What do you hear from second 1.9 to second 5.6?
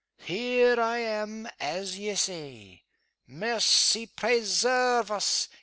ye say. Mercy presairve us!